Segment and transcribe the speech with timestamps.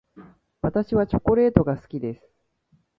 [0.63, 2.21] 私はチョコレートが好きです。